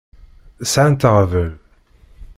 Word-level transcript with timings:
Sɛant 0.71 1.01
aɣbel. 1.09 1.51